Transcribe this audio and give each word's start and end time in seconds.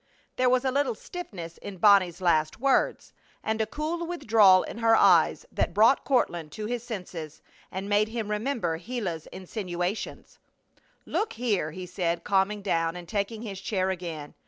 There 0.35 0.49
was 0.49 0.65
a 0.65 0.71
little 0.71 0.95
stiffness 0.95 1.59
in 1.59 1.77
Bonnie's 1.77 2.21
last 2.21 2.59
words, 2.59 3.13
and 3.43 3.61
a 3.61 3.67
cool 3.67 4.07
withdrawal 4.07 4.63
in 4.63 4.79
her 4.79 4.95
eyes 4.95 5.45
that 5.51 5.75
brought 5.75 6.05
Courtland 6.05 6.51
to 6.53 6.65
his 6.65 6.81
senses 6.81 7.43
and 7.71 7.87
made 7.87 8.07
him 8.07 8.31
remember 8.31 8.79
Gila's 8.79 9.27
insinuations. 9.27 10.39
"Look 11.05 11.33
here!" 11.33 11.69
he 11.69 11.85
said, 11.85 12.23
calming 12.23 12.63
down 12.63 12.95
and 12.95 13.07
taking 13.07 13.43
his 13.43 13.61
chair 13.61 13.91
again. 13.91 14.33